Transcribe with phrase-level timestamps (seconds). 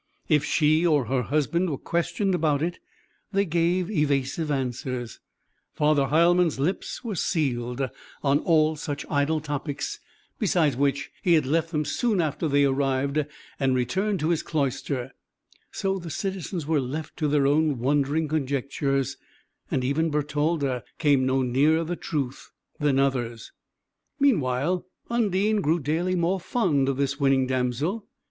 [0.27, 2.79] If she or her husband were questioned about it,
[3.31, 5.19] they gave evasive answers;
[5.75, 7.87] Father Heilmann's lips were sealed
[8.23, 9.99] on all such idle topics,
[10.39, 13.23] beside which, he had left them soon after they arrived,
[13.59, 15.11] and returned to his cloister:
[15.69, 19.17] so the citizens were left to their own wondering conjectures,
[19.69, 22.49] and even Bertalda came no nearer the truth
[22.79, 23.51] than others.
[24.19, 28.07] Meanwhile, Undine grew daily more fond of this winning damsel.